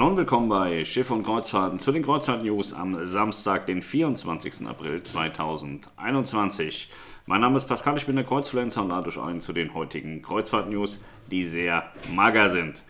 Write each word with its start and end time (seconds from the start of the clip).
Hallo 0.00 0.12
und 0.12 0.16
willkommen 0.16 0.48
bei 0.48 0.82
Schiff 0.86 1.10
und 1.10 1.24
Kreuzfahrten 1.24 1.78
zu 1.78 1.92
den 1.92 2.02
Kreuzfahrt-News 2.02 2.72
am 2.72 3.04
Samstag, 3.04 3.66
den 3.66 3.82
24. 3.82 4.66
April 4.66 5.02
2021. 5.02 6.88
Mein 7.26 7.42
Name 7.42 7.58
ist 7.58 7.66
Pascal, 7.66 7.98
ich 7.98 8.06
bin 8.06 8.16
der 8.16 8.24
Kreuzfluencer 8.24 8.80
und 8.80 8.88
lade 8.88 9.10
euch 9.10 9.20
ein 9.20 9.42
zu 9.42 9.52
den 9.52 9.74
heutigen 9.74 10.22
Kreuzfahrt-News, 10.22 11.04
die 11.30 11.44
sehr 11.44 11.92
mager 12.14 12.48
sind. 12.48 12.82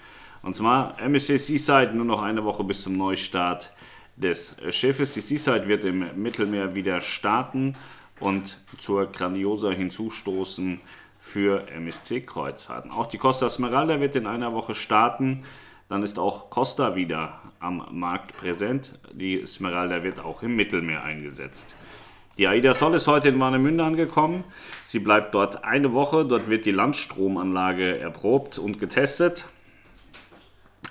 Und 0.42 0.54
zwar 0.54 1.00
MSC 1.00 1.36
Seaside 1.36 1.94
nur 1.94 2.04
noch 2.04 2.22
eine 2.22 2.44
Woche 2.44 2.62
bis 2.62 2.84
zum 2.84 2.96
Neustart 2.96 3.72
des 4.14 4.54
Schiffes. 4.70 5.10
Die 5.10 5.20
Seaside 5.20 5.66
wird 5.66 5.82
im 5.82 6.22
Mittelmeer 6.22 6.76
wieder 6.76 7.00
starten 7.00 7.74
und 8.20 8.60
zur 8.78 9.06
Grandiosa 9.06 9.70
hinzustoßen 9.70 10.80
für 11.18 11.66
MSC-Kreuzfahrten. 11.70 12.92
Auch 12.92 13.06
die 13.06 13.18
Costa 13.18 13.50
Smeralda 13.50 13.98
wird 13.98 14.14
in 14.14 14.28
einer 14.28 14.52
Woche 14.52 14.76
starten. 14.76 15.42
Dann 15.90 16.04
ist 16.04 16.20
auch 16.20 16.50
Costa 16.50 16.94
wieder 16.94 17.40
am 17.58 17.84
Markt 17.90 18.36
präsent. 18.36 18.92
Die 19.12 19.44
Smeralda 19.44 20.04
wird 20.04 20.20
auch 20.20 20.44
im 20.44 20.54
Mittelmeer 20.54 21.02
eingesetzt. 21.02 21.74
Die 22.38 22.46
Aida 22.46 22.72
Sol 22.74 22.94
ist 22.94 23.08
heute 23.08 23.28
in 23.30 23.40
Warnemünde 23.40 23.82
angekommen. 23.82 24.44
Sie 24.84 25.00
bleibt 25.00 25.34
dort 25.34 25.64
eine 25.64 25.92
Woche. 25.92 26.24
Dort 26.24 26.48
wird 26.48 26.64
die 26.64 26.70
Landstromanlage 26.70 27.98
erprobt 27.98 28.56
und 28.56 28.78
getestet. 28.78 29.46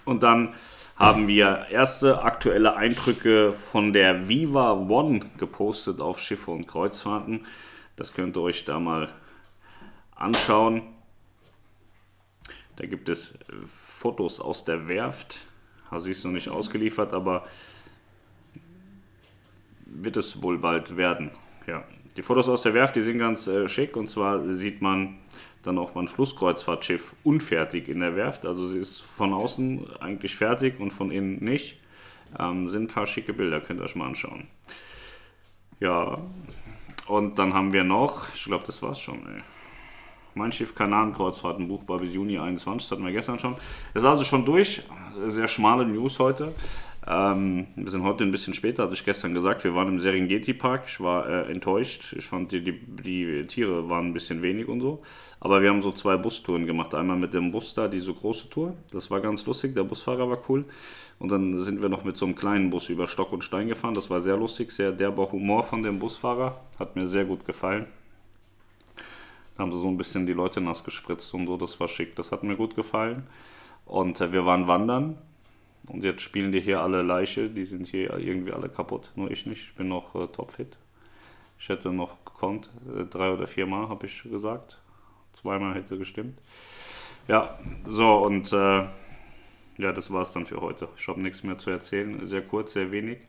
Und 0.03 0.21
dann 0.21 0.53
haben 0.97 1.29
wir 1.29 1.67
erste 1.71 2.23
aktuelle 2.23 2.75
Eindrücke 2.75 3.53
von 3.53 3.93
der 3.93 4.27
Viva 4.27 4.73
One 4.73 5.21
gepostet 5.37 6.01
auf 6.01 6.19
Schiffe 6.19 6.51
und 6.51 6.67
Kreuzfahrten. 6.67 7.45
Das 7.95 8.13
könnt 8.13 8.35
ihr 8.35 8.41
euch 8.41 8.65
da 8.65 8.81
mal 8.81 9.07
anschauen. 10.13 10.81
Da 12.79 12.85
gibt 12.85 13.09
es 13.09 13.37
Fotos 13.85 14.39
aus 14.39 14.63
der 14.63 14.87
Werft. 14.87 15.45
Sie 15.97 16.11
ist 16.11 16.23
noch 16.23 16.31
nicht 16.31 16.47
ausgeliefert, 16.49 17.13
aber 17.13 17.45
wird 19.85 20.15
es 20.15 20.41
wohl 20.41 20.57
bald 20.57 20.95
werden. 20.95 21.31
Ja. 21.67 21.83
Die 22.15 22.23
Fotos 22.23 22.47
aus 22.47 22.61
der 22.61 22.73
Werft, 22.73 22.95
die 22.95 23.01
sind 23.01 23.19
ganz 23.19 23.47
äh, 23.47 23.67
schick 23.67 23.97
und 23.97 24.09
zwar 24.09 24.53
sieht 24.53 24.81
man 24.81 25.17
dann 25.63 25.77
auch 25.77 25.93
mal 25.93 26.01
ein 26.01 26.07
Flusskreuzfahrtschiff 26.07 27.13
unfertig 27.23 27.89
in 27.89 27.99
der 27.99 28.15
Werft. 28.15 28.45
Also 28.45 28.67
sie 28.67 28.79
ist 28.79 29.01
von 29.01 29.33
außen 29.33 29.99
eigentlich 29.99 30.37
fertig 30.37 30.79
und 30.79 30.91
von 30.91 31.11
innen 31.11 31.43
nicht. 31.43 31.79
Ähm, 32.39 32.69
sind 32.69 32.83
ein 32.83 32.87
paar 32.87 33.07
schicke 33.07 33.33
Bilder, 33.33 33.59
könnt 33.59 33.81
ihr 33.81 33.83
euch 33.83 33.95
mal 33.95 34.07
anschauen. 34.07 34.47
Ja, 35.81 36.19
und 37.07 37.39
dann 37.39 37.53
haben 37.53 37.73
wir 37.73 37.83
noch, 37.83 38.33
ich 38.33 38.45
glaube, 38.45 38.65
das 38.65 38.81
war's 38.81 39.01
schon, 39.01 39.19
ey. 39.27 39.41
Mein 40.35 40.51
Schiff 40.51 40.75
Kanarenkreuzfahrten 40.75 41.67
buchbar 41.67 41.99
bis 41.99 42.13
Juni 42.13 42.37
21, 42.37 42.87
das 42.87 42.91
hatten 42.91 43.05
wir 43.05 43.11
gestern 43.11 43.39
schon. 43.39 43.55
Das 43.93 44.03
ist 44.03 44.09
also 44.09 44.23
schon 44.23 44.45
durch. 44.45 44.83
Sehr 45.27 45.47
schmale 45.47 45.85
News 45.85 46.19
heute. 46.19 46.53
Ähm, 47.07 47.67
wir 47.75 47.89
sind 47.89 48.03
heute 48.03 48.23
ein 48.23 48.31
bisschen 48.31 48.53
später, 48.53 48.83
hatte 48.83 48.93
ich 48.93 49.03
gestern 49.03 49.33
gesagt. 49.33 49.63
Wir 49.63 49.73
waren 49.73 49.87
im 49.87 49.99
Serengeti 49.99 50.53
Park. 50.53 50.83
Ich 50.87 50.99
war 50.99 51.27
äh, 51.27 51.51
enttäuscht. 51.51 52.13
Ich 52.17 52.27
fand, 52.27 52.51
die, 52.51 52.61
die, 52.61 52.79
die, 52.79 53.47
Tiere 53.47 53.89
waren 53.89 54.07
ein 54.07 54.13
bisschen 54.13 54.41
wenig 54.41 54.67
und 54.67 54.81
so. 54.81 55.01
Aber 55.39 55.61
wir 55.61 55.69
haben 55.69 55.81
so 55.81 55.91
zwei 55.91 56.17
Bustouren 56.17 56.67
gemacht. 56.67 56.93
Einmal 56.93 57.17
mit 57.17 57.33
dem 57.33 57.51
Bus 57.51 57.73
da, 57.73 57.87
diese 57.87 58.13
große 58.13 58.49
Tour. 58.49 58.75
Das 58.91 59.09
war 59.09 59.21
ganz 59.21 59.45
lustig. 59.45 59.73
Der 59.73 59.83
Busfahrer 59.83 60.29
war 60.29 60.39
cool. 60.49 60.65
Und 61.17 61.31
dann 61.31 61.59
sind 61.61 61.81
wir 61.81 61.89
noch 61.89 62.03
mit 62.03 62.17
so 62.17 62.25
einem 62.25 62.35
kleinen 62.35 62.69
Bus 62.69 62.89
über 62.89 63.07
Stock 63.07 63.31
und 63.31 63.43
Stein 63.43 63.69
gefahren. 63.69 63.93
Das 63.93 64.09
war 64.09 64.19
sehr 64.19 64.37
lustig. 64.37 64.71
Sehr 64.71 64.91
derber 64.91 65.31
Humor 65.31 65.63
von 65.63 65.81
dem 65.81 65.99
Busfahrer. 65.99 66.59
Hat 66.77 66.95
mir 66.95 67.07
sehr 67.07 67.25
gut 67.25 67.45
gefallen. 67.45 67.87
Haben 69.59 69.71
sie 69.71 69.79
so 69.79 69.87
ein 69.87 69.97
bisschen 69.97 70.25
die 70.25 70.33
Leute 70.33 70.61
nass 70.61 70.83
gespritzt 70.83 71.33
und 71.33 71.47
so, 71.47 71.57
das 71.57 71.79
war 71.79 71.87
schick, 71.87 72.15
das 72.15 72.31
hat 72.31 72.43
mir 72.43 72.55
gut 72.55 72.75
gefallen. 72.75 73.27
Und 73.85 74.21
äh, 74.21 74.31
wir 74.31 74.45
waren 74.45 74.67
wandern 74.67 75.17
und 75.87 76.03
jetzt 76.03 76.21
spielen 76.21 76.51
die 76.51 76.61
hier 76.61 76.81
alle 76.81 77.01
Leiche, 77.01 77.49
die 77.49 77.65
sind 77.65 77.87
hier 77.87 78.17
irgendwie 78.17 78.53
alle 78.53 78.69
kaputt, 78.69 79.11
nur 79.15 79.31
ich 79.31 79.45
nicht, 79.45 79.63
ich 79.63 79.75
bin 79.75 79.89
noch 79.89 80.15
äh, 80.15 80.27
topfit. 80.27 80.77
Ich 81.59 81.67
hätte 81.69 81.91
noch 81.91 82.23
gekonnt, 82.23 82.69
äh, 82.97 83.03
drei 83.03 83.31
oder 83.33 83.47
vier 83.47 83.65
Mal 83.65 83.89
habe 83.89 84.05
ich 84.05 84.23
gesagt, 84.23 84.79
zweimal 85.33 85.75
hätte 85.75 85.97
gestimmt. 85.97 86.41
Ja, 87.27 87.59
so 87.87 88.17
und 88.19 88.51
äh, 88.53 88.85
ja, 89.77 89.93
das 89.93 90.11
war 90.11 90.21
es 90.21 90.31
dann 90.31 90.45
für 90.45 90.61
heute. 90.61 90.89
Ich 90.97 91.07
habe 91.07 91.21
nichts 91.21 91.43
mehr 91.43 91.57
zu 91.57 91.69
erzählen, 91.69 92.25
sehr 92.27 92.41
kurz, 92.41 92.73
sehr 92.73 92.91
wenig. 92.91 93.19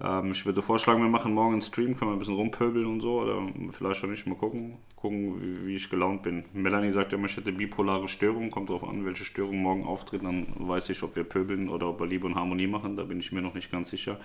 Ähm, 0.00 0.30
ich 0.30 0.46
würde 0.46 0.62
vorschlagen, 0.62 1.02
wir 1.02 1.08
machen 1.08 1.34
morgen 1.34 1.54
einen 1.54 1.62
Stream, 1.62 1.96
können 1.96 2.12
wir 2.12 2.16
ein 2.16 2.18
bisschen 2.18 2.34
rumpöbeln 2.34 2.86
und 2.86 3.00
so, 3.00 3.20
oder 3.20 3.42
vielleicht 3.72 4.04
auch 4.04 4.08
nicht, 4.08 4.26
mal 4.26 4.36
gucken, 4.36 4.76
gucken, 4.96 5.40
wie, 5.40 5.66
wie 5.66 5.76
ich 5.76 5.90
gelaunt 5.90 6.22
bin. 6.22 6.44
Melanie 6.52 6.90
sagt 6.90 7.12
immer, 7.12 7.26
ich 7.26 7.36
hätte 7.36 7.52
bipolare 7.52 8.06
Störungen, 8.06 8.50
kommt 8.50 8.68
darauf 8.68 8.84
an, 8.84 9.04
welche 9.04 9.24
Störung 9.24 9.58
morgen 9.58 9.84
auftritt, 9.84 10.22
dann 10.22 10.46
weiß 10.56 10.90
ich, 10.90 11.02
ob 11.02 11.16
wir 11.16 11.24
pöbeln 11.24 11.68
oder 11.68 11.88
ob 11.88 12.00
wir 12.00 12.06
Liebe 12.06 12.26
und 12.26 12.36
Harmonie 12.36 12.68
machen, 12.68 12.96
da 12.96 13.04
bin 13.04 13.18
ich 13.18 13.32
mir 13.32 13.42
noch 13.42 13.54
nicht 13.54 13.70
ganz 13.70 13.90
sicher. 13.90 14.20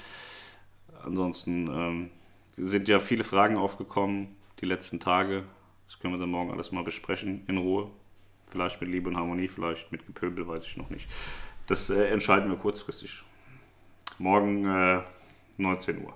Ansonsten 1.03 1.67
ähm, 1.67 2.09
sind 2.55 2.87
ja 2.87 2.99
viele 2.99 3.23
Fragen 3.23 3.57
aufgekommen 3.57 4.35
die 4.61 4.65
letzten 4.65 4.99
Tage, 4.99 5.43
das 5.87 5.99
können 5.99 6.13
wir 6.13 6.19
dann 6.19 6.29
morgen 6.29 6.51
alles 6.51 6.71
mal 6.71 6.83
besprechen, 6.83 7.43
in 7.47 7.57
Ruhe. 7.57 7.89
Vielleicht 8.49 8.79
mit 8.79 8.91
Liebe 8.91 9.09
und 9.09 9.17
Harmonie, 9.17 9.47
vielleicht 9.47 9.91
mit 9.91 10.05
Gepöbel, 10.05 10.47
weiß 10.47 10.65
ich 10.65 10.77
noch 10.77 10.91
nicht. 10.91 11.09
Das 11.65 11.89
äh, 11.89 12.09
entscheiden 12.09 12.51
wir 12.51 12.57
kurzfristig. 12.57 13.23
Morgen... 14.19 14.65
Äh, 14.65 15.01
19 15.57 16.03
Uhr. 16.03 16.13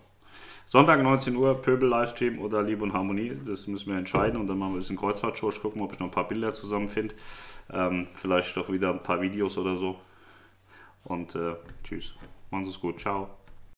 Sonntag 0.65 1.01
19 1.01 1.35
Uhr, 1.35 1.61
Pöbel-Livestream 1.61 2.39
oder 2.39 2.61
Liebe 2.61 2.83
und 2.83 2.91
Harmonie. 2.91 3.37
Das 3.45 3.67
müssen 3.67 3.89
wir 3.89 3.97
entscheiden 3.97 4.39
und 4.39 4.47
dann 4.47 4.57
machen 4.57 4.71
wir 4.71 4.77
ein 4.77 4.79
bisschen 4.79 4.97
Kreuzfahrtshow. 4.97 5.49
Ich 5.49 5.61
gucke 5.61 5.77
mal, 5.77 5.85
ob 5.85 5.93
ich 5.93 5.99
noch 5.99 6.07
ein 6.07 6.11
paar 6.11 6.27
Bilder 6.27 6.51
zusammen 6.51 6.89
finde. 6.89 7.15
Ähm, 7.71 8.07
vielleicht 8.13 8.55
doch 8.57 8.69
wieder 8.69 8.91
ein 8.91 9.01
paar 9.01 9.21
Videos 9.21 9.57
oder 9.57 9.77
so. 9.77 9.97
Und 11.05 11.35
äh, 11.35 11.55
tschüss. 11.83 12.13
Machen 12.51 12.65
Sie 12.65 12.71
es 12.71 12.81
gut. 12.81 12.99
Ciao. 12.99 13.36